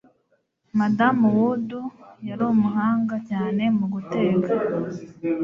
[0.79, 1.69] Madamu Wood
[2.27, 4.49] yari umuhanga cyane mu guteka.